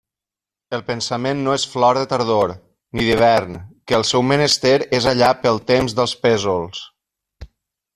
[0.77, 2.55] El pensament no és flor de tardor,
[3.01, 3.61] ni d'hivern,
[3.91, 6.87] que el seu menester és allà pel temps dels pésols.